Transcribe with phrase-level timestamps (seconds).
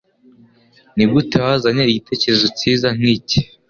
[0.95, 3.39] Nigute wazanye igitekerezo cyiza nkiki?